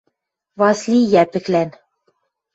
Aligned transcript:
Васли 0.59 0.99
Йӓпӹклӓн. 1.13 1.69